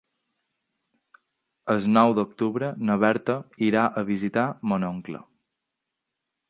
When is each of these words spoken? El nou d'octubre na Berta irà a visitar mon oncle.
El 1.73 1.85
nou 1.99 2.15
d'octubre 2.21 2.71
na 2.91 2.97
Berta 3.05 3.37
irà 3.69 3.85
a 3.91 4.05
visitar 4.13 4.51
mon 4.73 4.91
oncle. 4.93 5.23